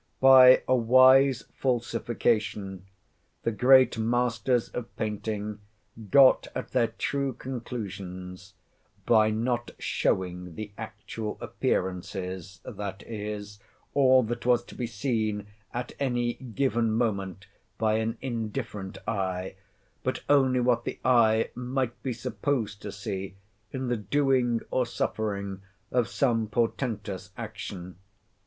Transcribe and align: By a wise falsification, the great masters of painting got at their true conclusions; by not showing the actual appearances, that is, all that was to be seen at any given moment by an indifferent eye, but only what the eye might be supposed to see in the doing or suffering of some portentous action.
By 0.19 0.63
a 0.67 0.75
wise 0.75 1.43
falsification, 1.53 2.85
the 3.43 3.51
great 3.51 3.99
masters 3.99 4.67
of 4.69 4.95
painting 4.95 5.59
got 6.09 6.47
at 6.55 6.71
their 6.71 6.87
true 6.87 7.33
conclusions; 7.33 8.55
by 9.05 9.29
not 9.29 9.69
showing 9.77 10.55
the 10.55 10.71
actual 10.75 11.37
appearances, 11.39 12.61
that 12.65 13.03
is, 13.03 13.59
all 13.93 14.23
that 14.23 14.43
was 14.43 14.63
to 14.63 14.73
be 14.73 14.87
seen 14.87 15.45
at 15.71 15.91
any 15.99 16.33
given 16.33 16.91
moment 16.91 17.45
by 17.77 17.97
an 17.97 18.17
indifferent 18.21 18.97
eye, 19.07 19.55
but 20.01 20.23
only 20.27 20.59
what 20.61 20.83
the 20.83 20.97
eye 21.05 21.51
might 21.53 22.01
be 22.01 22.11
supposed 22.11 22.81
to 22.81 22.91
see 22.91 23.35
in 23.71 23.87
the 23.87 23.97
doing 23.97 24.61
or 24.71 24.83
suffering 24.87 25.61
of 25.91 26.07
some 26.07 26.47
portentous 26.47 27.29
action. 27.37 27.97